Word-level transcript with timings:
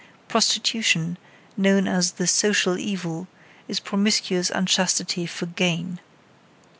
Prostitution, 0.27 1.19
known 1.55 1.87
as 1.87 2.13
the 2.13 2.25
"social 2.25 2.75
evil," 2.75 3.27
is 3.67 3.79
promiscuous 3.79 4.49
unchastity 4.49 5.27
for 5.27 5.45
gain. 5.45 5.99